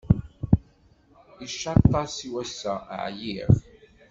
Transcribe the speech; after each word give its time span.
Icaṭ-as 1.45 2.15
i 2.27 2.29
wassa, 2.33 2.73
ɛyiɣ. 3.03 3.51